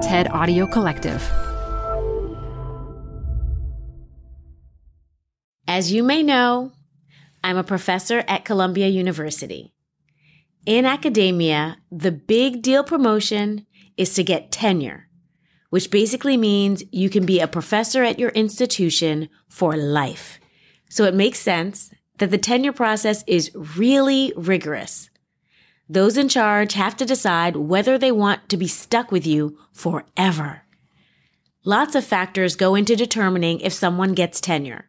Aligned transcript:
TED 0.00 0.28
Audio 0.28 0.66
Collective. 0.66 1.22
As 5.68 5.92
you 5.92 6.02
may 6.02 6.22
know, 6.22 6.72
I'm 7.44 7.58
a 7.58 7.64
professor 7.64 8.24
at 8.26 8.46
Columbia 8.46 8.88
University. 8.88 9.74
In 10.64 10.86
academia, 10.86 11.76
the 11.92 12.12
big 12.12 12.62
deal 12.62 12.82
promotion 12.82 13.66
is 13.98 14.14
to 14.14 14.24
get 14.24 14.50
tenure, 14.50 15.08
which 15.68 15.90
basically 15.90 16.38
means 16.38 16.82
you 16.90 17.10
can 17.10 17.26
be 17.26 17.38
a 17.38 17.46
professor 17.46 18.02
at 18.02 18.18
your 18.18 18.30
institution 18.30 19.28
for 19.48 19.76
life. 19.76 20.40
So 20.88 21.04
it 21.04 21.14
makes 21.14 21.40
sense 21.40 21.90
that 22.16 22.30
the 22.30 22.38
tenure 22.38 22.72
process 22.72 23.22
is 23.26 23.50
really 23.54 24.32
rigorous. 24.34 25.09
Those 25.90 26.16
in 26.16 26.28
charge 26.28 26.74
have 26.74 26.96
to 26.98 27.04
decide 27.04 27.56
whether 27.56 27.98
they 27.98 28.12
want 28.12 28.48
to 28.50 28.56
be 28.56 28.68
stuck 28.68 29.10
with 29.10 29.26
you 29.26 29.58
forever. 29.72 30.62
Lots 31.64 31.96
of 31.96 32.04
factors 32.04 32.54
go 32.54 32.76
into 32.76 32.94
determining 32.94 33.58
if 33.58 33.72
someone 33.72 34.14
gets 34.14 34.40
tenure. 34.40 34.88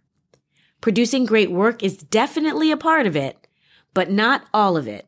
Producing 0.80 1.26
great 1.26 1.50
work 1.50 1.82
is 1.82 1.98
definitely 1.98 2.72
a 2.72 2.78
part 2.78 3.08
of 3.08 3.16
it, 3.16 3.48
but 3.96 4.12
not 4.12 4.46
all 4.54 4.78
of 4.78 4.88
it. 4.88 5.08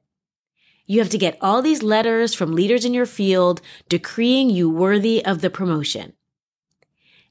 You 0.87 0.97
have 0.97 1.11
to 1.11 1.17
get 1.19 1.37
all 1.41 1.61
these 1.61 1.83
letters 1.83 2.33
from 2.33 2.53
leaders 2.53 2.85
in 2.85 2.95
your 2.95 3.05
field 3.05 3.61
decreeing 3.87 4.49
you 4.49 4.71
worthy 4.71 5.23
of 5.23 5.41
the 5.41 5.51
promotion. 5.51 6.13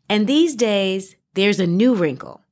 And 0.09 0.29
these 0.29 0.55
days, 0.55 1.17
there's 1.35 1.59
a 1.59 1.67
new 1.67 1.97
wrinkle. 1.97 2.43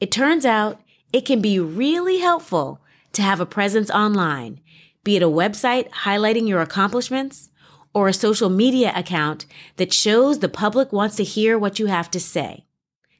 It 0.00 0.10
turns 0.10 0.44
out 0.44 0.80
it 1.12 1.24
can 1.24 1.40
be 1.40 1.60
really 1.60 2.18
helpful 2.18 2.80
to 3.12 3.22
have 3.22 3.38
a 3.38 3.46
presence 3.46 3.88
online, 3.92 4.58
be 5.04 5.16
it 5.16 5.22
a 5.22 5.26
website 5.28 5.88
highlighting 5.90 6.48
your 6.48 6.60
accomplishments 6.60 7.50
or 7.94 8.08
a 8.08 8.12
social 8.12 8.50
media 8.50 8.92
account 8.96 9.46
that 9.76 9.92
shows 9.92 10.40
the 10.40 10.48
public 10.48 10.92
wants 10.92 11.16
to 11.16 11.24
hear 11.24 11.58
what 11.58 11.78
you 11.78 11.86
have 11.86 12.10
to 12.10 12.20
say. 12.20 12.66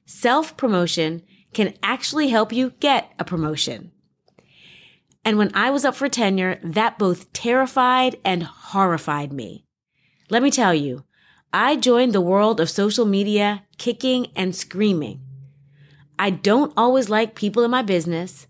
Self 0.07 0.57
promotion 0.57 1.23
can 1.53 1.75
actually 1.83 2.29
help 2.29 2.53
you 2.53 2.71
get 2.81 3.13
a 3.19 3.25
promotion. 3.25 3.93
And 5.25 5.39
when 5.39 5.51
I 5.55 5.71
was 5.71 5.85
up 5.85 5.95
for 5.95 6.09
tenure, 6.09 6.59
that 6.63 6.99
both 6.99 7.33
terrified 7.33 8.19
and 8.25 8.43
horrified 8.43 9.33
me. 9.33 9.65
Let 10.29 10.43
me 10.43 10.51
tell 10.51 10.75
you, 10.75 11.05
I 11.53 11.77
joined 11.77 12.13
the 12.13 12.21
world 12.21 12.61
of 12.61 12.69
social 12.69 13.07
media 13.07 13.65
kicking 13.79 14.27
and 14.35 14.55
screaming. 14.55 15.21
I 16.19 16.31
don't 16.31 16.73
always 16.77 17.09
like 17.09 17.35
people 17.35 17.63
in 17.63 17.71
my 17.71 17.83
business, 17.83 18.47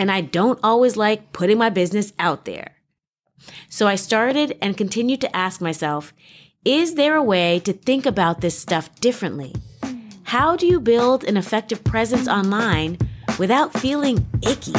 and 0.00 0.10
I 0.10 0.22
don't 0.22 0.58
always 0.62 0.96
like 0.96 1.30
putting 1.34 1.58
my 1.58 1.68
business 1.68 2.14
out 2.18 2.46
there. 2.46 2.76
So 3.68 3.86
I 3.86 3.96
started 3.96 4.56
and 4.62 4.74
continued 4.74 5.20
to 5.20 5.36
ask 5.36 5.60
myself, 5.60 6.14
is 6.64 6.94
there 6.94 7.16
a 7.16 7.22
way 7.22 7.58
to 7.60 7.74
think 7.74 8.06
about 8.06 8.40
this 8.40 8.58
stuff 8.58 8.88
differently? 9.00 9.54
How 10.22 10.56
do 10.56 10.66
you 10.66 10.80
build 10.80 11.22
an 11.24 11.36
effective 11.36 11.84
presence 11.84 12.26
online 12.26 12.96
without 13.38 13.74
feeling 13.74 14.26
icky? 14.40 14.72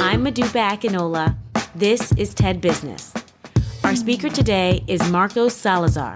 I'm 0.00 0.24
Modupe 0.24 0.56
Akinola. 0.56 1.36
This 1.74 2.12
is 2.12 2.32
TED 2.32 2.62
Business. 2.62 3.12
Our 3.84 3.94
speaker 3.94 4.30
today 4.30 4.84
is 4.86 5.06
Marcos 5.10 5.54
Salazar, 5.54 6.14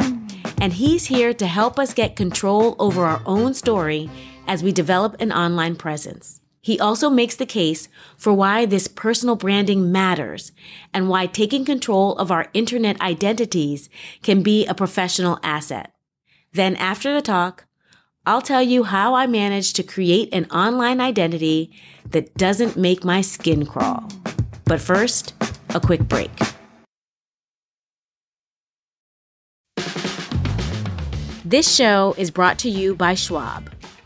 and 0.62 0.72
he's 0.72 1.05
here 1.05 1.34
to 1.34 1.46
help 1.46 1.78
us 1.78 1.92
get 1.92 2.17
control 2.17 2.74
over 2.78 3.05
our 3.05 3.20
own 3.27 3.52
story 3.52 4.08
as 4.46 4.62
we 4.62 4.72
develop 4.72 5.16
an 5.20 5.32
online 5.32 5.76
presence. 5.76 6.40
He 6.60 6.78
also 6.78 7.10
makes 7.10 7.34
the 7.34 7.46
case 7.46 7.88
for 8.16 8.32
why 8.32 8.66
this 8.66 8.86
personal 8.86 9.34
branding 9.34 9.90
matters 9.90 10.52
and 10.94 11.08
why 11.08 11.26
taking 11.26 11.64
control 11.64 12.16
of 12.18 12.30
our 12.30 12.48
internet 12.54 13.00
identities 13.00 13.88
can 14.22 14.42
be 14.42 14.64
a 14.66 14.74
professional 14.74 15.40
asset. 15.42 15.92
Then 16.52 16.76
after 16.76 17.12
the 17.12 17.22
talk, 17.22 17.64
I'll 18.24 18.42
tell 18.42 18.62
you 18.62 18.84
how 18.84 19.14
I 19.14 19.26
managed 19.26 19.74
to 19.76 19.82
create 19.82 20.32
an 20.32 20.44
online 20.52 21.00
identity 21.00 21.72
that 22.11 22.34
doesn't 22.36 22.77
make 22.77 23.02
my 23.05 23.20
skin 23.20 23.67
crawl. 23.67 24.08
But 24.64 24.80
first, 24.80 25.34
a 25.70 25.80
quick 25.80 26.02
break. 26.02 26.30
This 31.44 31.74
show 31.74 32.14
is 32.17 32.30
brought 32.30 32.61
to 32.61 32.70
you 32.70 32.94
by 32.94 33.14
Schwab. 33.14 33.70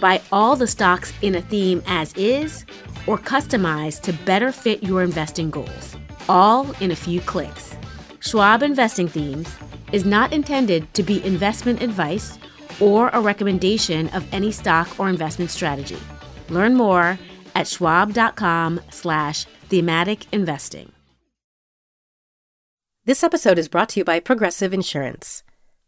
Buy 0.00 0.20
all 0.32 0.56
the 0.56 0.66
stocks 0.66 1.12
in 1.22 1.34
a 1.34 1.42
theme 1.42 1.82
as 1.86 2.12
is 2.14 2.64
or 3.06 3.18
customize 3.18 4.00
to 4.02 4.12
better 4.24 4.52
fit 4.52 4.82
your 4.82 5.02
investing 5.02 5.50
goals. 5.50 5.96
All 6.28 6.70
in 6.80 6.90
a 6.90 6.96
few 6.96 7.20
clicks. 7.20 7.76
Schwab 8.20 8.62
Investing 8.62 9.08
Themes 9.08 9.54
is 9.92 10.04
not 10.04 10.32
intended 10.32 10.92
to 10.94 11.02
be 11.02 11.24
investment 11.24 11.82
advice 11.82 12.38
or 12.80 13.08
a 13.10 13.20
recommendation 13.20 14.08
of 14.08 14.26
any 14.32 14.50
stock 14.50 14.98
or 14.98 15.08
investment 15.08 15.50
strategy. 15.50 15.98
Learn 16.48 16.74
more 16.74 17.18
at 17.54 17.66
schwab.com 17.66 18.80
slash 18.90 19.44
thematic 19.68 20.26
investing. 20.32 20.92
This 23.04 23.22
episode 23.22 23.58
is 23.58 23.68
brought 23.68 23.90
to 23.90 24.00
you 24.00 24.04
by 24.04 24.18
Progressive 24.18 24.74
Insurance. 24.74 25.44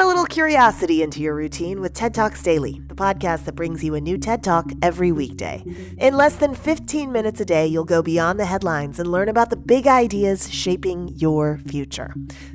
Add 0.00 0.04
a 0.04 0.08
little 0.08 0.24
curiosity 0.24 1.02
into 1.02 1.20
your 1.20 1.34
routine 1.34 1.82
with 1.82 1.92
TED 1.92 2.14
Talks 2.14 2.42
Daily, 2.42 2.80
the 2.86 2.94
podcast 2.94 3.44
that 3.44 3.54
brings 3.54 3.84
you 3.84 3.94
a 3.94 4.00
new 4.00 4.16
TED 4.16 4.42
Talk 4.42 4.72
every 4.80 5.12
weekday. 5.12 5.62
In 5.98 6.16
less 6.16 6.36
than 6.36 6.54
15 6.54 7.12
minutes 7.12 7.38
a 7.38 7.44
day, 7.44 7.66
you'll 7.66 7.84
go 7.84 8.00
beyond 8.00 8.40
the 8.40 8.46
headlines 8.46 8.98
and 8.98 9.12
learn 9.12 9.28
about 9.28 9.50
the 9.50 9.58
big 9.58 9.86
ideas 9.86 10.50
shaping 10.50 11.08
your 11.16 11.58
future. 11.66 12.14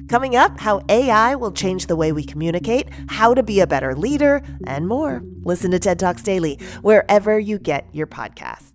Coming 0.09 0.36
up, 0.36 0.59
how 0.59 0.81
AI 0.89 1.36
will 1.36 1.51
change 1.51 1.86
the 1.86 1.95
way 1.95 2.12
we 2.12 2.24
communicate, 2.24 2.89
how 3.09 3.36
to 3.36 3.44
be 3.44 3.59
a 3.59 3.68
better 3.68 3.94
leader, 3.94 4.41
and 4.65 4.88
more. 4.88 5.21
Listen 5.44 5.69
to 5.69 5.77
TED 5.77 6.00
Talks 6.00 6.24
Daily 6.24 6.56
wherever 6.81 7.38
you 7.38 7.59
get 7.59 7.86
your 7.91 8.07
podcasts. 8.07 8.71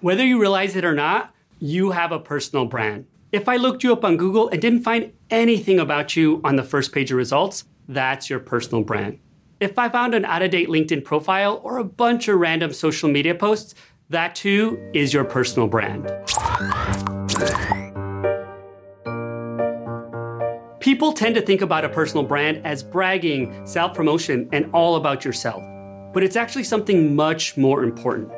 Whether 0.00 0.24
you 0.24 0.40
realize 0.40 0.76
it 0.76 0.84
or 0.84 0.94
not, 0.94 1.34
you 1.58 1.90
have 1.90 2.12
a 2.12 2.20
personal 2.20 2.66
brand. 2.66 3.06
If 3.32 3.48
I 3.48 3.56
looked 3.56 3.82
you 3.82 3.94
up 3.94 4.04
on 4.04 4.18
Google 4.18 4.50
and 4.50 4.60
didn't 4.60 4.82
find 4.82 5.10
anything 5.32 5.80
about 5.80 6.14
you 6.14 6.40
on 6.44 6.54
the 6.56 6.62
first 6.62 6.92
page 6.92 7.10
of 7.10 7.16
results, 7.16 7.64
that's 7.88 8.30
your 8.30 8.38
personal 8.38 8.84
brand. 8.84 9.18
If 9.58 9.78
I 9.78 9.88
found 9.88 10.14
an 10.14 10.24
out 10.24 10.42
of 10.42 10.50
date 10.50 10.68
LinkedIn 10.68 11.04
profile 11.04 11.60
or 11.64 11.78
a 11.78 11.84
bunch 11.84 12.28
of 12.28 12.38
random 12.38 12.72
social 12.72 13.08
media 13.08 13.34
posts, 13.34 13.74
that 14.10 14.34
too 14.34 14.78
is 14.92 15.14
your 15.14 15.24
personal 15.24 15.68
brand. 15.68 16.06
People 20.80 21.12
tend 21.12 21.34
to 21.36 21.40
think 21.40 21.62
about 21.62 21.84
a 21.84 21.88
personal 21.88 22.24
brand 22.24 22.60
as 22.66 22.82
bragging, 22.82 23.66
self 23.66 23.94
promotion, 23.94 24.48
and 24.52 24.68
all 24.72 24.96
about 24.96 25.24
yourself. 25.24 25.62
But 26.12 26.22
it's 26.22 26.36
actually 26.36 26.64
something 26.64 27.16
much 27.16 27.56
more 27.56 27.82
important 27.82 28.30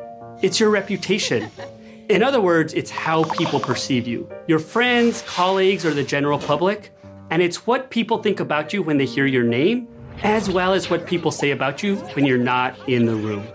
it's 0.43 0.61
your 0.61 0.70
reputation. 0.70 1.50
In 2.11 2.23
other 2.23 2.41
words, 2.41 2.75
it's 2.75 2.91
how 2.91 3.25
people 3.25 3.59
perceive 3.59 4.06
you 4.06 4.29
your 4.47 4.59
friends, 4.59 5.23
colleagues, 5.23 5.87
or 5.87 5.95
the 5.95 6.05
general 6.05 6.39
public. 6.39 6.95
And 7.31 7.41
it's 7.41 7.67
what 7.67 7.89
people 7.89 8.23
think 8.23 8.41
about 8.41 8.75
you 8.75 8.83
when 8.83 8.99
they 8.99 9.06
hear 9.06 9.25
your 9.25 9.43
name, 9.43 9.89
as 10.23 10.51
well 10.51 10.75
as 10.75 10.91
what 10.91 11.06
people 11.06 11.31
say 11.31 11.53
about 11.53 11.83
you 11.83 11.97
when 12.15 12.27
you're 12.27 12.37
not 12.37 12.77
in 12.89 13.06
the 13.06 13.15
room. 13.15 13.47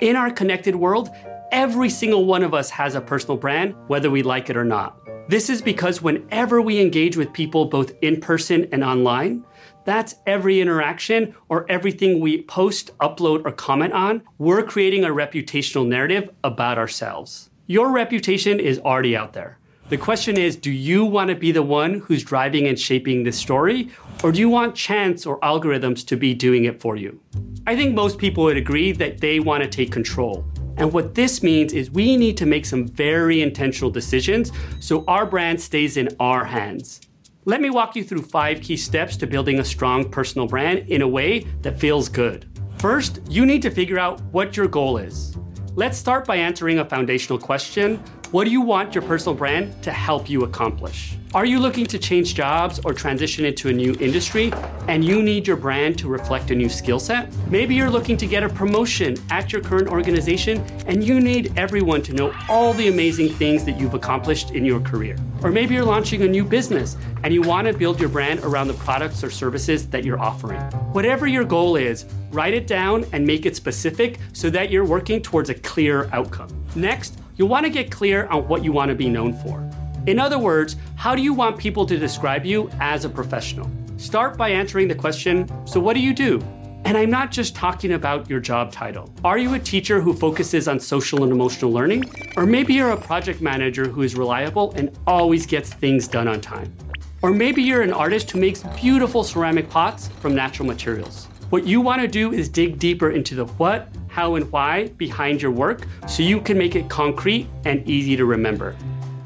In 0.00 0.16
our 0.16 0.30
connected 0.30 0.74
world, 0.74 1.10
every 1.52 1.90
single 1.90 2.24
one 2.24 2.42
of 2.42 2.54
us 2.54 2.70
has 2.70 2.94
a 2.94 3.00
personal 3.00 3.36
brand, 3.36 3.74
whether 3.88 4.10
we 4.10 4.22
like 4.22 4.48
it 4.48 4.56
or 4.56 4.64
not. 4.64 4.98
This 5.28 5.50
is 5.50 5.60
because 5.60 6.00
whenever 6.00 6.62
we 6.62 6.80
engage 6.80 7.18
with 7.18 7.34
people 7.34 7.66
both 7.66 7.92
in 8.00 8.20
person 8.20 8.68
and 8.72 8.82
online, 8.82 9.44
that's 9.84 10.14
every 10.26 10.62
interaction 10.62 11.34
or 11.50 11.70
everything 11.70 12.20
we 12.20 12.42
post, 12.42 12.96
upload, 12.98 13.44
or 13.44 13.52
comment 13.52 13.92
on. 13.92 14.22
We're 14.38 14.62
creating 14.62 15.04
a 15.04 15.08
reputational 15.08 15.86
narrative 15.86 16.30
about 16.42 16.78
ourselves. 16.78 17.50
Your 17.70 17.92
reputation 17.92 18.60
is 18.60 18.78
already 18.78 19.14
out 19.14 19.34
there. 19.34 19.58
The 19.90 19.98
question 19.98 20.38
is 20.38 20.56
do 20.56 20.70
you 20.70 21.04
want 21.04 21.28
to 21.28 21.36
be 21.36 21.52
the 21.52 21.62
one 21.62 21.98
who's 21.98 22.24
driving 22.24 22.66
and 22.66 22.80
shaping 22.80 23.24
this 23.24 23.36
story, 23.36 23.90
or 24.24 24.32
do 24.32 24.40
you 24.40 24.48
want 24.48 24.74
chance 24.74 25.26
or 25.26 25.38
algorithms 25.40 26.06
to 26.06 26.16
be 26.16 26.32
doing 26.32 26.64
it 26.64 26.80
for 26.80 26.96
you? 26.96 27.20
I 27.66 27.76
think 27.76 27.94
most 27.94 28.16
people 28.16 28.44
would 28.44 28.56
agree 28.56 28.92
that 28.92 29.20
they 29.20 29.38
want 29.38 29.62
to 29.64 29.68
take 29.68 29.92
control. 29.92 30.46
And 30.78 30.94
what 30.94 31.14
this 31.14 31.42
means 31.42 31.74
is 31.74 31.90
we 31.90 32.16
need 32.16 32.38
to 32.38 32.46
make 32.46 32.64
some 32.64 32.88
very 32.88 33.42
intentional 33.42 33.90
decisions 33.90 34.50
so 34.80 35.04
our 35.06 35.26
brand 35.26 35.60
stays 35.60 35.98
in 35.98 36.08
our 36.18 36.46
hands. 36.46 37.02
Let 37.44 37.60
me 37.60 37.68
walk 37.68 37.96
you 37.96 38.02
through 38.02 38.22
five 38.22 38.62
key 38.62 38.78
steps 38.78 39.14
to 39.18 39.26
building 39.26 39.58
a 39.58 39.64
strong 39.64 40.10
personal 40.10 40.46
brand 40.46 40.88
in 40.88 41.02
a 41.02 41.08
way 41.08 41.40
that 41.60 41.78
feels 41.78 42.08
good. 42.08 42.48
First, 42.78 43.20
you 43.28 43.44
need 43.44 43.60
to 43.60 43.70
figure 43.70 43.98
out 43.98 44.22
what 44.32 44.56
your 44.56 44.68
goal 44.68 44.96
is. 44.96 45.36
Let's 45.78 45.96
start 45.96 46.26
by 46.26 46.34
answering 46.34 46.80
a 46.80 46.84
foundational 46.84 47.38
question 47.38 47.98
What 48.32 48.46
do 48.46 48.50
you 48.50 48.60
want 48.60 48.96
your 48.96 49.02
personal 49.02 49.36
brand 49.36 49.80
to 49.84 49.92
help 49.92 50.28
you 50.28 50.42
accomplish? 50.42 51.17
Are 51.34 51.44
you 51.44 51.58
looking 51.58 51.84
to 51.88 51.98
change 51.98 52.34
jobs 52.34 52.80
or 52.86 52.94
transition 52.94 53.44
into 53.44 53.68
a 53.68 53.72
new 53.72 53.94
industry 54.00 54.50
and 54.88 55.04
you 55.04 55.22
need 55.22 55.46
your 55.46 55.58
brand 55.58 55.98
to 55.98 56.08
reflect 56.08 56.50
a 56.50 56.54
new 56.54 56.70
skill 56.70 56.98
set? 56.98 57.30
Maybe 57.50 57.74
you're 57.74 57.90
looking 57.90 58.16
to 58.16 58.26
get 58.26 58.42
a 58.42 58.48
promotion 58.48 59.14
at 59.30 59.52
your 59.52 59.60
current 59.60 59.88
organization 59.88 60.64
and 60.86 61.04
you 61.04 61.20
need 61.20 61.52
everyone 61.58 62.00
to 62.04 62.14
know 62.14 62.34
all 62.48 62.72
the 62.72 62.88
amazing 62.88 63.28
things 63.28 63.66
that 63.66 63.78
you've 63.78 63.92
accomplished 63.92 64.52
in 64.52 64.64
your 64.64 64.80
career. 64.80 65.18
Or 65.42 65.50
maybe 65.50 65.74
you're 65.74 65.84
launching 65.84 66.22
a 66.22 66.26
new 66.26 66.46
business 66.46 66.96
and 67.22 67.34
you 67.34 67.42
want 67.42 67.66
to 67.66 67.74
build 67.74 68.00
your 68.00 68.08
brand 68.08 68.40
around 68.40 68.68
the 68.68 68.74
products 68.74 69.22
or 69.22 69.28
services 69.28 69.86
that 69.88 70.04
you're 70.04 70.18
offering. 70.18 70.60
Whatever 70.92 71.26
your 71.26 71.44
goal 71.44 71.76
is, 71.76 72.06
write 72.30 72.54
it 72.54 72.66
down 72.66 73.04
and 73.12 73.26
make 73.26 73.44
it 73.44 73.54
specific 73.54 74.18
so 74.32 74.48
that 74.48 74.70
you're 74.70 74.86
working 74.86 75.20
towards 75.20 75.50
a 75.50 75.54
clear 75.54 76.08
outcome. 76.14 76.48
Next, 76.74 77.18
you'll 77.36 77.48
want 77.48 77.66
to 77.66 77.70
get 77.70 77.90
clear 77.90 78.26
on 78.28 78.48
what 78.48 78.64
you 78.64 78.72
want 78.72 78.88
to 78.88 78.94
be 78.94 79.10
known 79.10 79.34
for. 79.34 79.67
In 80.08 80.18
other 80.18 80.38
words, 80.38 80.76
how 80.96 81.14
do 81.14 81.20
you 81.20 81.34
want 81.34 81.58
people 81.58 81.84
to 81.84 81.98
describe 81.98 82.46
you 82.46 82.70
as 82.80 83.04
a 83.04 83.10
professional? 83.10 83.70
Start 83.98 84.38
by 84.38 84.48
answering 84.48 84.88
the 84.88 84.94
question 84.94 85.46
So, 85.66 85.80
what 85.80 85.92
do 85.92 86.00
you 86.00 86.14
do? 86.14 86.40
And 86.86 86.96
I'm 86.96 87.10
not 87.10 87.30
just 87.30 87.54
talking 87.54 87.92
about 87.92 88.30
your 88.30 88.40
job 88.40 88.72
title. 88.72 89.12
Are 89.22 89.36
you 89.36 89.52
a 89.52 89.58
teacher 89.58 90.00
who 90.00 90.14
focuses 90.14 90.66
on 90.66 90.80
social 90.80 91.24
and 91.24 91.30
emotional 91.30 91.70
learning? 91.70 92.10
Or 92.38 92.46
maybe 92.46 92.72
you're 92.72 92.92
a 92.92 92.96
project 92.96 93.42
manager 93.42 93.86
who 93.86 94.00
is 94.00 94.14
reliable 94.14 94.72
and 94.76 94.98
always 95.06 95.44
gets 95.44 95.74
things 95.74 96.08
done 96.08 96.26
on 96.26 96.40
time. 96.40 96.74
Or 97.20 97.30
maybe 97.30 97.62
you're 97.62 97.82
an 97.82 97.92
artist 97.92 98.30
who 98.30 98.40
makes 98.40 98.62
beautiful 98.80 99.22
ceramic 99.22 99.68
pots 99.68 100.08
from 100.20 100.34
natural 100.34 100.66
materials. 100.66 101.26
What 101.50 101.66
you 101.66 101.82
want 101.82 102.00
to 102.00 102.08
do 102.08 102.32
is 102.32 102.48
dig 102.48 102.78
deeper 102.78 103.10
into 103.10 103.34
the 103.34 103.44
what, 103.44 103.90
how, 104.08 104.36
and 104.36 104.50
why 104.50 104.88
behind 104.96 105.42
your 105.42 105.50
work 105.50 105.86
so 106.06 106.22
you 106.22 106.40
can 106.40 106.56
make 106.56 106.76
it 106.76 106.88
concrete 106.88 107.46
and 107.66 107.86
easy 107.86 108.16
to 108.16 108.24
remember. 108.24 108.74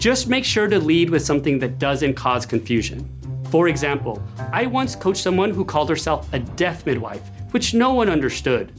Just 0.03 0.27
make 0.27 0.45
sure 0.45 0.67
to 0.67 0.81
lead 0.81 1.11
with 1.11 1.25
something 1.25 1.61
that 1.61 1.79
doesn't 1.79 2.15
cause 2.15 2.45
confusion. 2.45 3.09
For 3.51 3.69
example, 3.69 4.21
I 4.51 4.67
once 4.67 4.97
coached 4.97 5.23
someone 5.23 5.51
who 5.51 5.65
called 5.65 5.89
herself 5.89 6.29
a 6.33 6.41
death 6.41 6.85
midwife, 6.85 7.23
which 7.53 7.73
no 7.73 7.95
one 7.95 8.09
understood. 8.09 8.73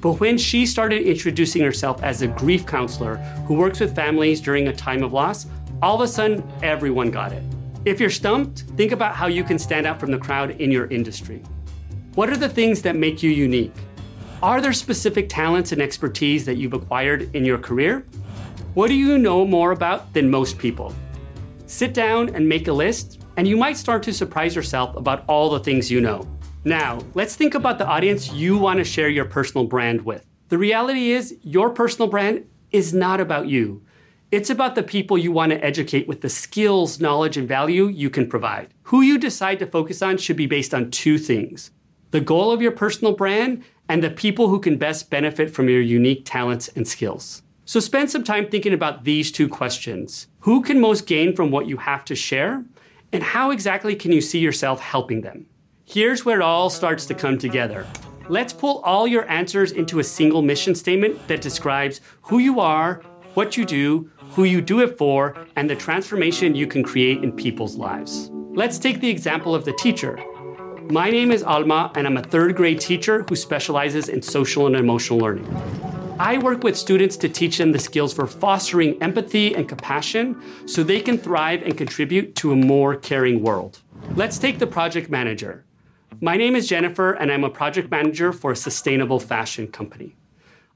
But 0.00 0.20
when 0.20 0.38
she 0.38 0.64
started 0.66 1.02
introducing 1.02 1.62
herself 1.62 2.04
as 2.04 2.22
a 2.22 2.28
grief 2.28 2.66
counselor 2.66 3.16
who 3.48 3.54
works 3.54 3.80
with 3.80 3.96
families 3.96 4.40
during 4.40 4.68
a 4.68 4.72
time 4.72 5.02
of 5.02 5.12
loss, 5.12 5.48
all 5.82 5.96
of 5.96 6.02
a 6.02 6.06
sudden 6.06 6.48
everyone 6.62 7.10
got 7.10 7.32
it. 7.32 7.42
If 7.84 7.98
you're 7.98 8.08
stumped, 8.08 8.60
think 8.76 8.92
about 8.92 9.16
how 9.16 9.26
you 9.26 9.42
can 9.42 9.58
stand 9.58 9.88
out 9.88 9.98
from 9.98 10.12
the 10.12 10.18
crowd 10.18 10.52
in 10.60 10.70
your 10.70 10.86
industry. 10.86 11.42
What 12.14 12.30
are 12.30 12.36
the 12.36 12.48
things 12.48 12.80
that 12.82 12.94
make 12.94 13.24
you 13.24 13.30
unique? 13.30 13.74
Are 14.40 14.60
there 14.60 14.72
specific 14.72 15.28
talents 15.28 15.72
and 15.72 15.82
expertise 15.82 16.44
that 16.44 16.58
you've 16.58 16.74
acquired 16.74 17.34
in 17.34 17.44
your 17.44 17.58
career? 17.58 18.06
What 18.74 18.86
do 18.86 18.94
you 18.94 19.18
know 19.18 19.44
more 19.44 19.72
about 19.72 20.14
than 20.14 20.30
most 20.30 20.56
people? 20.56 20.94
Sit 21.66 21.92
down 21.92 22.28
and 22.36 22.48
make 22.48 22.68
a 22.68 22.72
list, 22.72 23.20
and 23.36 23.48
you 23.48 23.56
might 23.56 23.76
start 23.76 24.00
to 24.04 24.12
surprise 24.12 24.54
yourself 24.54 24.94
about 24.94 25.24
all 25.26 25.50
the 25.50 25.58
things 25.58 25.90
you 25.90 26.00
know. 26.00 26.24
Now, 26.62 27.00
let's 27.14 27.34
think 27.34 27.56
about 27.56 27.78
the 27.78 27.86
audience 27.86 28.32
you 28.32 28.56
want 28.56 28.78
to 28.78 28.84
share 28.84 29.08
your 29.08 29.24
personal 29.24 29.66
brand 29.66 30.02
with. 30.02 30.24
The 30.50 30.58
reality 30.58 31.10
is, 31.10 31.36
your 31.42 31.70
personal 31.70 32.06
brand 32.06 32.48
is 32.70 32.94
not 32.94 33.20
about 33.20 33.48
you. 33.48 33.82
It's 34.30 34.50
about 34.50 34.76
the 34.76 34.84
people 34.84 35.18
you 35.18 35.32
want 35.32 35.50
to 35.50 35.64
educate 35.64 36.06
with 36.06 36.20
the 36.20 36.28
skills, 36.28 37.00
knowledge, 37.00 37.36
and 37.36 37.48
value 37.48 37.88
you 37.88 38.08
can 38.08 38.28
provide. 38.28 38.72
Who 38.84 39.00
you 39.00 39.18
decide 39.18 39.58
to 39.58 39.66
focus 39.66 40.00
on 40.00 40.16
should 40.16 40.36
be 40.36 40.46
based 40.46 40.72
on 40.72 40.92
two 40.92 41.18
things 41.18 41.72
the 42.12 42.20
goal 42.20 42.52
of 42.52 42.62
your 42.62 42.72
personal 42.72 43.14
brand 43.14 43.64
and 43.88 44.00
the 44.00 44.10
people 44.10 44.48
who 44.48 44.60
can 44.60 44.76
best 44.76 45.10
benefit 45.10 45.50
from 45.50 45.68
your 45.68 45.80
unique 45.80 46.22
talents 46.24 46.68
and 46.68 46.86
skills. 46.86 47.42
So 47.70 47.78
spend 47.78 48.10
some 48.10 48.24
time 48.24 48.48
thinking 48.48 48.72
about 48.72 49.04
these 49.04 49.30
two 49.30 49.48
questions. 49.48 50.26
Who 50.40 50.60
can 50.60 50.80
most 50.80 51.06
gain 51.06 51.36
from 51.36 51.52
what 51.52 51.68
you 51.68 51.76
have 51.76 52.04
to 52.06 52.16
share? 52.16 52.64
And 53.12 53.22
how 53.22 53.52
exactly 53.52 53.94
can 53.94 54.10
you 54.10 54.20
see 54.20 54.40
yourself 54.40 54.80
helping 54.80 55.20
them? 55.20 55.46
Here's 55.84 56.24
where 56.24 56.40
it 56.40 56.42
all 56.42 56.68
starts 56.68 57.06
to 57.06 57.14
come 57.14 57.38
together. 57.38 57.86
Let's 58.28 58.52
pull 58.52 58.80
all 58.80 59.06
your 59.06 59.24
answers 59.30 59.70
into 59.70 60.00
a 60.00 60.02
single 60.02 60.42
mission 60.42 60.74
statement 60.74 61.28
that 61.28 61.42
describes 61.42 62.00
who 62.22 62.40
you 62.40 62.58
are, 62.58 63.02
what 63.34 63.56
you 63.56 63.64
do, 63.64 64.10
who 64.30 64.42
you 64.42 64.60
do 64.60 64.80
it 64.80 64.98
for, 64.98 65.36
and 65.54 65.70
the 65.70 65.76
transformation 65.76 66.56
you 66.56 66.66
can 66.66 66.82
create 66.82 67.22
in 67.22 67.30
people's 67.30 67.76
lives. 67.76 68.30
Let's 68.52 68.80
take 68.80 69.00
the 69.00 69.10
example 69.10 69.54
of 69.54 69.64
the 69.64 69.74
teacher. 69.74 70.18
My 70.90 71.08
name 71.08 71.30
is 71.30 71.44
Alma, 71.44 71.92
and 71.94 72.08
I'm 72.08 72.16
a 72.16 72.22
third 72.24 72.56
grade 72.56 72.80
teacher 72.80 73.24
who 73.28 73.36
specializes 73.36 74.08
in 74.08 74.22
social 74.22 74.66
and 74.66 74.74
emotional 74.74 75.20
learning. 75.20 75.99
I 76.20 76.36
work 76.36 76.62
with 76.62 76.76
students 76.76 77.16
to 77.16 77.30
teach 77.30 77.56
them 77.56 77.72
the 77.72 77.78
skills 77.78 78.12
for 78.12 78.26
fostering 78.26 79.02
empathy 79.02 79.54
and 79.54 79.66
compassion 79.66 80.36
so 80.66 80.82
they 80.82 81.00
can 81.00 81.16
thrive 81.16 81.62
and 81.62 81.78
contribute 81.78 82.36
to 82.36 82.52
a 82.52 82.56
more 82.56 82.94
caring 82.94 83.42
world. 83.42 83.80
Let's 84.16 84.38
take 84.38 84.58
the 84.58 84.66
project 84.66 85.08
manager. 85.08 85.64
My 86.20 86.36
name 86.36 86.56
is 86.56 86.68
Jennifer, 86.68 87.12
and 87.12 87.32
I'm 87.32 87.42
a 87.42 87.48
project 87.48 87.90
manager 87.90 88.34
for 88.34 88.52
a 88.52 88.56
sustainable 88.56 89.18
fashion 89.18 89.68
company. 89.68 90.14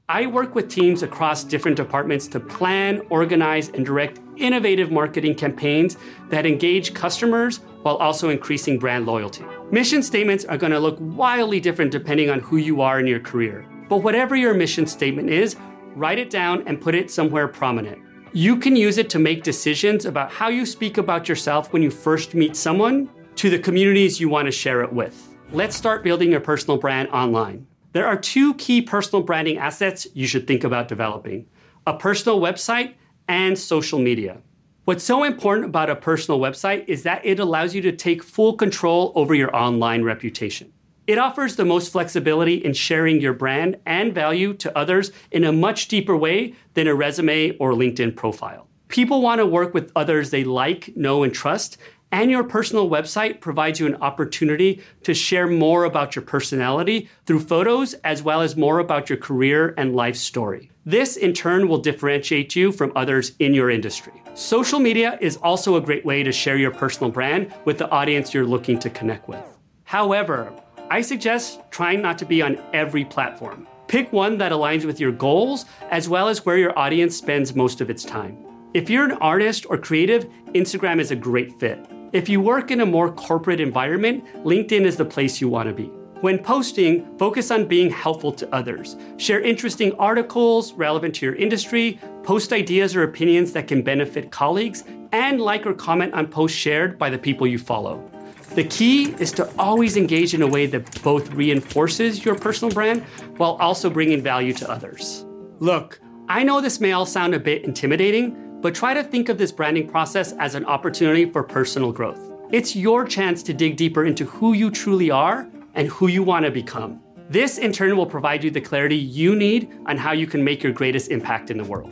I 0.09 0.25
work 0.25 0.55
with 0.55 0.67
teams 0.67 1.03
across 1.03 1.43
different 1.43 1.77
departments 1.77 2.27
to 2.29 2.39
plan, 2.39 3.03
organize, 3.11 3.69
and 3.69 3.85
direct 3.85 4.19
innovative 4.37 4.91
marketing 4.91 5.35
campaigns 5.35 5.95
that 6.29 6.47
engage 6.47 6.95
customers 6.95 7.57
while 7.83 7.97
also 7.97 8.29
increasing 8.29 8.79
brand 8.79 9.05
loyalty. 9.05 9.45
Mission 9.69 10.01
statements 10.01 10.43
are 10.43 10.57
going 10.57 10.71
to 10.71 10.79
look 10.79 10.97
wildly 10.99 11.59
different 11.59 11.91
depending 11.91 12.31
on 12.31 12.39
who 12.39 12.57
you 12.57 12.81
are 12.81 12.99
in 12.99 13.05
your 13.05 13.19
career. 13.19 13.63
But 13.87 13.97
whatever 13.97 14.35
your 14.35 14.53
mission 14.53 14.87
statement 14.87 15.29
is, 15.29 15.55
write 15.95 16.19
it 16.19 16.29
down 16.29 16.63
and 16.67 16.81
put 16.81 16.95
it 16.95 17.11
somewhere 17.11 17.47
prominent. 17.47 17.99
You 18.33 18.57
can 18.57 18.75
use 18.75 18.97
it 18.97 19.09
to 19.11 19.19
make 19.19 19.43
decisions 19.43 20.05
about 20.05 20.31
how 20.31 20.49
you 20.49 20.65
speak 20.65 20.97
about 20.97 21.29
yourself 21.29 21.71
when 21.71 21.81
you 21.81 21.91
first 21.91 22.33
meet 22.33 22.55
someone 22.55 23.09
to 23.35 23.49
the 23.49 23.59
communities 23.59 24.19
you 24.19 24.27
want 24.27 24.47
to 24.47 24.51
share 24.51 24.81
it 24.81 24.91
with. 24.91 25.35
Let's 25.51 25.75
start 25.75 26.03
building 26.03 26.31
your 26.31 26.41
personal 26.41 26.77
brand 26.77 27.09
online. 27.09 27.67
There 27.93 28.07
are 28.07 28.17
two 28.17 28.55
key 28.55 28.81
personal 28.81 29.23
branding 29.23 29.57
assets 29.57 30.07
you 30.13 30.27
should 30.27 30.47
think 30.47 30.63
about 30.63 30.87
developing 30.87 31.47
a 31.87 31.95
personal 31.97 32.41
website 32.41 32.95
and 33.27 33.57
social 33.57 33.99
media. 33.99 34.41
What's 34.85 35.03
so 35.03 35.23
important 35.23 35.67
about 35.67 35.89
a 35.89 35.95
personal 35.95 36.39
website 36.39 36.85
is 36.87 37.03
that 37.03 37.25
it 37.25 37.39
allows 37.39 37.73
you 37.73 37.81
to 37.83 37.91
take 37.91 38.21
full 38.21 38.53
control 38.53 39.11
over 39.15 39.33
your 39.33 39.55
online 39.55 40.03
reputation. 40.03 40.73
It 41.07 41.19
offers 41.19 41.55
the 41.55 41.65
most 41.65 41.91
flexibility 41.91 42.55
in 42.55 42.73
sharing 42.73 43.21
your 43.21 43.33
brand 43.33 43.77
and 43.85 44.13
value 44.13 44.55
to 44.55 44.75
others 44.75 45.11
in 45.29 45.43
a 45.43 45.51
much 45.51 45.87
deeper 45.87 46.17
way 46.17 46.55
than 46.73 46.87
a 46.87 46.95
resume 46.95 47.55
or 47.57 47.73
LinkedIn 47.73 48.15
profile. 48.15 48.67
People 48.87 49.21
want 49.21 49.39
to 49.39 49.45
work 49.45 49.73
with 49.73 49.91
others 49.95 50.31
they 50.31 50.43
like, 50.43 50.95
know, 50.97 51.21
and 51.23 51.33
trust, 51.33 51.77
And 52.11 52.31
your 52.31 52.45
personal 52.45 52.89
website 52.89 53.41
provides 53.41 53.79
you 53.79 53.87
an 53.87 53.95
opportunity 53.95 54.81
to 55.03 55.13
share 55.13 55.47
more 55.47 55.83
about 55.83 56.15
your 56.15 56.23
personality 56.23 57.09
through 57.25 57.41
photos, 57.41 57.93
as 58.05 58.23
well 58.23 58.41
as 58.41 58.55
more 58.55 58.79
about 58.79 59.09
your 59.09 59.17
career 59.17 59.73
and 59.77 59.95
life 59.95 60.15
story. 60.15 60.71
This, 60.85 61.17
in 61.17 61.33
turn, 61.33 61.67
will 61.67 61.79
differentiate 61.79 62.55
you 62.55 62.71
from 62.71 62.93
others 62.95 63.33
in 63.39 63.53
your 63.53 63.69
industry. 63.69 64.13
Social 64.33 64.79
media 64.79 65.17
is 65.19 65.35
also 65.37 65.75
a 65.75 65.81
great 65.81 66.05
way 66.05 66.23
to 66.23 66.31
share 66.31 66.57
your 66.57 66.71
personal 66.71 67.11
brand 67.11 67.53
with 67.65 67.79
the 67.79 67.89
audience 67.89 68.33
you're 68.33 68.45
looking 68.45 68.79
to 68.79 68.89
connect 68.89 69.27
with. 69.27 69.43
However, 69.83 70.53
I 70.89 71.01
suggest 71.01 71.61
trying 71.71 72.01
not 72.01 72.19
to 72.19 72.25
be 72.25 72.43
on 72.43 72.61
every 72.71 73.05
platform. 73.05 73.67
Pick 73.87 74.13
one 74.13 74.37
that 74.37 74.51
aligns 74.51 74.85
with 74.85 74.99
your 74.99 75.11
goals 75.11 75.65
as 75.89 76.07
well 76.07 76.27
as 76.27 76.45
where 76.45 76.57
your 76.57 76.77
audience 76.77 77.17
spends 77.17 77.55
most 77.55 77.81
of 77.81 77.89
its 77.89 78.03
time. 78.03 78.37
If 78.75 78.89
you're 78.89 79.05
an 79.05 79.13
artist 79.13 79.65
or 79.67 79.79
creative, 79.79 80.25
Instagram 80.53 80.99
is 80.99 81.09
a 81.09 81.15
great 81.15 81.59
fit. 81.59 81.83
If 82.13 82.29
you 82.29 82.39
work 82.39 82.69
in 82.69 82.81
a 82.81 82.85
more 82.85 83.11
corporate 83.11 83.59
environment, 83.59 84.25
LinkedIn 84.43 84.81
is 84.81 84.95
the 84.95 85.05
place 85.05 85.41
you 85.41 85.49
want 85.49 85.69
to 85.69 85.73
be. 85.73 85.87
When 86.21 86.37
posting, 86.37 87.17
focus 87.17 87.49
on 87.49 87.67
being 87.67 87.89
helpful 87.89 88.31
to 88.33 88.55
others. 88.55 88.95
Share 89.17 89.41
interesting 89.41 89.91
articles 89.93 90.73
relevant 90.73 91.15
to 91.15 91.25
your 91.25 91.35
industry, 91.35 91.99
post 92.23 92.53
ideas 92.53 92.95
or 92.95 93.03
opinions 93.03 93.53
that 93.53 93.67
can 93.67 93.81
benefit 93.81 94.31
colleagues, 94.31 94.83
and 95.11 95.41
like 95.41 95.65
or 95.65 95.73
comment 95.73 96.13
on 96.13 96.27
posts 96.27 96.57
shared 96.57 96.99
by 96.99 97.09
the 97.09 97.17
people 97.17 97.47
you 97.47 97.57
follow. 97.57 98.07
The 98.55 98.63
key 98.63 99.13
is 99.19 99.33
to 99.33 99.49
always 99.59 99.97
engage 99.97 100.33
in 100.33 100.41
a 100.41 100.47
way 100.47 100.65
that 100.67 101.03
both 101.03 101.29
reinforces 101.33 102.23
your 102.23 102.35
personal 102.35 102.73
brand 102.73 103.03
while 103.35 103.57
also 103.59 103.89
bringing 103.89 104.21
value 104.21 104.53
to 104.53 104.71
others. 104.71 105.25
Look, 105.59 105.99
I 106.29 106.41
know 106.43 106.61
this 106.61 106.79
may 106.79 106.93
all 106.93 107.05
sound 107.05 107.33
a 107.35 107.39
bit 107.39 107.65
intimidating, 107.65 108.61
but 108.61 108.73
try 108.73 108.93
to 108.93 109.03
think 109.03 109.27
of 109.27 109.37
this 109.37 109.51
branding 109.51 109.89
process 109.89 110.31
as 110.39 110.55
an 110.55 110.63
opportunity 110.63 111.29
for 111.29 111.43
personal 111.43 111.91
growth. 111.91 112.31
It's 112.49 112.77
your 112.77 113.03
chance 113.03 113.43
to 113.43 113.53
dig 113.53 113.75
deeper 113.75 114.05
into 114.05 114.23
who 114.23 114.53
you 114.53 114.71
truly 114.71 115.11
are 115.11 115.49
and 115.73 115.89
who 115.89 116.07
you 116.07 116.23
want 116.23 116.45
to 116.45 116.51
become. 116.51 117.01
This, 117.29 117.57
in 117.57 117.73
turn, 117.73 117.97
will 117.97 118.05
provide 118.05 118.41
you 118.41 118.51
the 118.51 118.61
clarity 118.61 118.95
you 118.95 119.35
need 119.35 119.69
on 119.85 119.97
how 119.97 120.13
you 120.13 120.27
can 120.27 120.41
make 120.41 120.63
your 120.63 120.71
greatest 120.71 121.11
impact 121.11 121.51
in 121.51 121.57
the 121.57 121.65
world. 121.65 121.91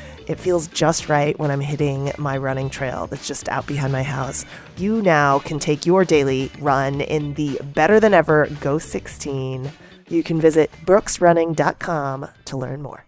it 0.27 0.39
feels 0.39 0.67
just 0.67 1.09
right 1.09 1.37
when 1.39 1.51
I'm 1.51 1.61
hitting 1.61 2.11
my 2.17 2.37
running 2.37 2.69
trail 2.69 3.07
that's 3.07 3.27
just 3.27 3.49
out 3.49 3.67
behind 3.67 3.91
my 3.91 4.03
house. 4.03 4.45
You 4.77 5.01
now 5.01 5.39
can 5.39 5.59
take 5.59 5.85
your 5.85 6.05
daily 6.05 6.51
run 6.59 7.01
in 7.01 7.33
the 7.35 7.59
better 7.73 7.99
than 7.99 8.13
ever 8.13 8.47
Ghost 8.59 8.89
16. 8.89 9.71
You 10.09 10.23
can 10.23 10.41
visit 10.41 10.71
brooksrunning.com 10.85 12.27
to 12.45 12.57
learn 12.57 12.81
more. 12.81 13.05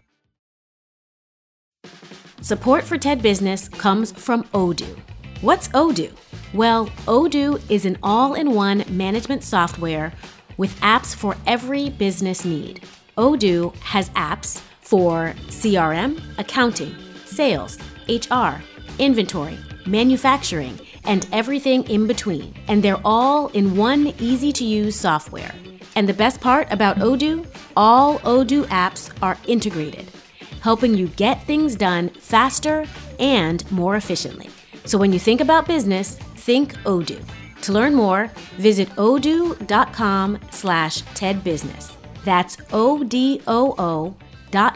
Support 2.41 2.83
for 2.83 2.97
TED 2.97 3.21
Business 3.21 3.69
comes 3.69 4.11
from 4.11 4.43
Odoo. 4.45 4.99
What's 5.41 5.69
Odoo? 5.69 6.13
Well, 6.53 6.87
Odoo 7.07 7.61
is 7.69 7.85
an 7.85 7.97
all 8.03 8.33
in 8.33 8.51
one 8.51 8.83
management 8.89 9.43
software 9.43 10.13
with 10.57 10.77
apps 10.81 11.15
for 11.15 11.35
every 11.47 11.89
business 11.89 12.45
need. 12.45 12.83
Odoo 13.17 13.75
has 13.77 14.09
apps 14.09 14.61
for 14.93 15.33
CRM, 15.47 16.21
accounting, 16.37 16.95
sales, 17.25 17.79
HR, 18.07 18.61
inventory, 18.99 19.57
manufacturing, 19.87 20.79
and 21.05 21.27
everything 21.31 21.83
in 21.89 22.05
between. 22.05 22.53
And 22.67 22.83
they're 22.83 23.01
all 23.03 23.47
in 23.57 23.75
one 23.75 24.13
easy 24.19 24.51
to 24.51 24.63
use 24.63 24.95
software. 24.95 25.51
And 25.95 26.07
the 26.07 26.13
best 26.13 26.41
part 26.41 26.71
about 26.71 26.97
Odoo, 26.97 27.43
all 27.75 28.19
Odoo 28.19 28.65
apps 28.65 29.11
are 29.23 29.35
integrated, 29.47 30.11
helping 30.61 30.93
you 30.93 31.07
get 31.07 31.41
things 31.47 31.75
done 31.75 32.09
faster 32.09 32.85
and 33.17 33.59
more 33.71 33.95
efficiently. 33.95 34.51
So 34.85 34.99
when 34.99 35.11
you 35.11 35.17
think 35.17 35.41
about 35.41 35.65
business, 35.65 36.17
think 36.35 36.75
Odoo. 36.83 37.19
To 37.63 37.73
learn 37.73 37.95
more, 37.95 38.27
visit 38.57 38.89
odoo.com 38.89 40.37
slash 40.51 41.01
tedbusiness. 41.15 41.95
That's 42.23 42.57
O-D-O-O 42.71 44.15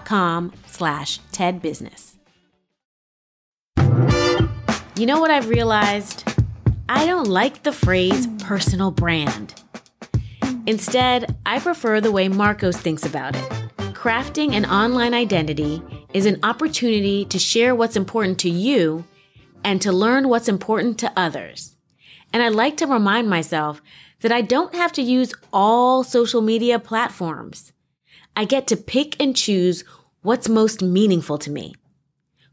com 0.05 0.51
slash 0.65 1.19
tedbusiness. 1.31 2.15
You 4.97 5.05
know 5.05 5.19
what 5.19 5.29
I've 5.29 5.49
realized? 5.49 6.23
I 6.89 7.05
don't 7.05 7.27
like 7.27 7.61
the 7.61 7.71
phrase 7.71 8.27
personal 8.39 8.89
brand. 8.89 9.53
Instead, 10.65 11.35
I 11.45 11.59
prefer 11.59 12.01
the 12.01 12.11
way 12.11 12.27
Marcos 12.27 12.77
thinks 12.77 13.05
about 13.05 13.35
it. 13.35 13.49
Crafting 13.93 14.53
an 14.53 14.65
online 14.65 15.13
identity 15.13 15.83
is 16.13 16.25
an 16.25 16.39
opportunity 16.41 17.25
to 17.25 17.37
share 17.37 17.75
what's 17.75 17.95
important 17.95 18.39
to 18.39 18.49
you 18.49 19.05
and 19.63 19.81
to 19.81 19.91
learn 19.91 20.29
what's 20.29 20.49
important 20.49 20.97
to 20.99 21.13
others. 21.15 21.75
And 22.33 22.41
I 22.41 22.49
like 22.49 22.77
to 22.77 22.87
remind 22.87 23.29
myself 23.29 23.81
that 24.21 24.31
I 24.31 24.41
don't 24.41 24.73
have 24.73 24.91
to 24.93 25.01
use 25.01 25.33
all 25.53 26.03
social 26.03 26.41
media 26.41 26.79
platforms. 26.79 27.71
I 28.37 28.45
get 28.45 28.67
to 28.67 28.77
pick 28.77 29.19
and 29.19 29.35
choose 29.35 29.83
what's 30.21 30.47
most 30.47 30.83
meaningful 30.83 31.39
to 31.39 31.49
me. 31.49 31.73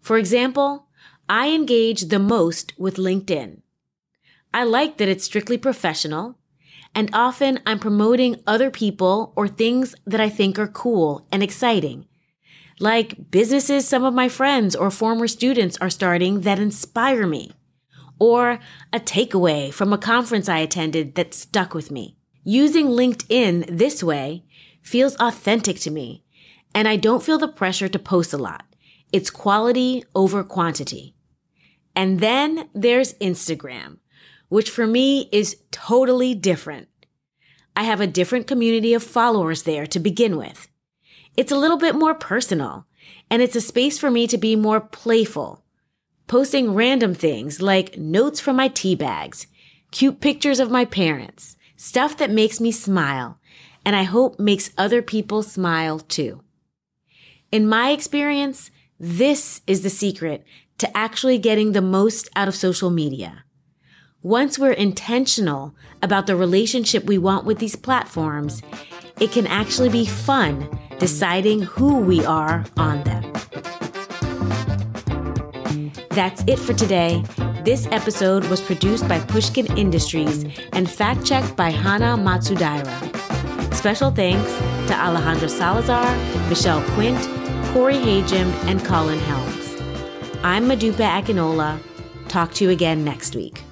For 0.01 0.17
example, 0.17 0.87
I 1.29 1.51
engage 1.51 2.07
the 2.07 2.19
most 2.19 2.73
with 2.79 2.97
LinkedIn. 2.97 3.61
I 4.55 4.65
like 4.65 4.97
that 4.97 5.11
it's 5.11 5.25
strictly 5.25 5.59
professional, 5.59 6.39
and 6.95 7.11
often 7.13 7.61
I'm 7.67 7.79
promoting 7.79 8.41
other 8.47 8.71
people 8.71 9.35
or 9.37 9.47
things 9.47 9.95
that 10.07 10.23
I 10.23 10.31
think 10.31 10.59
are 10.59 10.69
cool 10.69 11.27
and 11.31 11.43
exciting, 11.43 12.07
like 12.81 13.31
businesses 13.31 13.87
some 13.87 14.05
of 14.05 14.15
my 14.15 14.31
friends 14.31 14.75
or 14.75 14.91
former 14.91 15.29
students 15.29 15.77
are 15.83 15.91
starting 15.91 16.41
that 16.43 16.59
inspire 16.59 17.27
me, 17.27 17.53
or 18.19 18.59
a 18.91 19.01
takeaway 19.01 19.71
from 19.71 19.93
a 19.93 19.99
conference 19.99 20.49
I 20.49 20.61
attended 20.61 21.15
that 21.17 21.35
stuck 21.35 21.75
with 21.75 21.91
me. 21.91 22.17
Using 22.43 22.87
LinkedIn 22.87 23.77
this 23.77 24.03
way 24.03 24.45
feels 24.85 25.17
authentic 25.17 25.81
to 25.81 25.91
me, 25.91 26.23
and 26.75 26.87
I 26.87 26.95
don't 26.95 27.23
feel 27.23 27.39
the 27.39 27.49
pressure 27.49 27.89
to 27.89 27.99
post 27.99 28.33
a 28.33 28.39
lot. 28.39 28.65
It's 29.13 29.31
quality 29.31 30.05
over 30.15 30.45
quantity. 30.45 31.17
And 31.97 32.21
then 32.21 32.69
there's 32.75 33.15
Instagram, 33.15 33.99
which 34.49 34.71
for 34.71 34.87
me 34.87 35.29
is 35.33 35.57
totally 35.71 36.35
different. 36.35 36.89
I 37.75 37.85
have 37.85 38.01
a 38.01 38.07
different 38.07 38.47
community 38.47 38.95
of 38.95 39.03
followers 39.03 39.63
there 39.63 39.87
to 39.87 39.99
begin 39.99 40.37
with. 40.37 40.69
It's 41.37 41.51
a 41.51 41.59
little 41.59 41.79
bit 41.79 41.97
more 41.97 42.15
personal, 42.15 42.87
and 43.31 43.43
it's 43.43 43.57
a 43.57 43.61
space 43.61 43.99
for 43.99 44.11
me 44.11 44.27
to 44.27 44.39
be 44.39 44.55
more 44.55 44.81
playful, 44.81 45.65
posting 46.27 46.75
random 46.75 47.15
things 47.15 47.63
like 47.63 47.99
notes 47.99 48.39
from 48.39 48.57
my 48.57 48.69
tea 48.69 48.95
bags, 48.95 49.47
cute 49.91 50.21
pictures 50.21 50.61
of 50.61 50.71
my 50.71 50.85
parents, 50.85 51.57
stuff 51.77 52.17
that 52.19 52.31
makes 52.31 52.61
me 52.61 52.71
smile, 52.71 53.39
and 53.85 53.95
I 53.95 54.05
hope 54.05 54.39
makes 54.39 54.71
other 54.77 55.03
people 55.03 55.43
smile 55.43 55.99
too. 55.99 56.43
In 57.53 57.69
my 57.69 57.91
experience, 57.91 58.71
this 58.99 59.61
is 59.67 59.83
the 59.83 59.91
secret 59.91 60.45
to 60.79 60.97
actually 60.97 61.39
getting 61.39 61.73
the 61.73 61.83
most 61.83 62.29
out 62.35 62.49
of 62.49 62.55
social 62.55 62.91
media. 62.91 63.45
Once 64.23 64.59
we're 64.59 64.73
intentional 64.73 65.75
about 66.03 66.27
the 66.27 66.35
relationship 66.35 67.05
we 67.05 67.19
want 67.19 67.45
with 67.45 67.59
these 67.59 67.77
platforms, 67.77 68.63
it 69.21 69.31
can 69.31 69.47
actually 69.47 69.89
be 69.89 70.07
fun 70.07 70.69
deciding 70.99 71.63
who 71.63 71.99
we 71.99 72.25
are 72.25 72.65
on 72.77 73.03
them. 73.05 73.23
That's 76.11 76.43
it 76.47 76.59
for 76.59 76.73
today. 76.73 77.23
This 77.65 77.87
episode 77.91 78.45
was 78.47 78.61
produced 78.61 79.07
by 79.09 79.19
Pushkin 79.21 79.67
Industries 79.77 80.45
and 80.73 80.91
fact 80.91 81.25
checked 81.27 81.57
by 81.57 81.71
Hana 81.71 82.17
Matsudaira. 82.17 83.14
Special 83.75 84.11
thanks 84.11 84.51
to 84.89 84.95
Alejandra 84.95 85.51
Salazar, 85.51 86.17
Michelle 86.49 86.83
Quint, 86.93 87.19
Corey 87.75 87.97
Hajim, 87.97 88.51
and 88.67 88.83
Colin 88.83 89.19
Helms. 89.19 89.81
I'm 90.43 90.67
Modupe 90.67 90.95
Akinola. 90.95 91.79
Talk 92.29 92.55
to 92.55 92.65
you 92.65 92.71
again 92.71 93.05
next 93.05 93.35
week. 93.35 93.64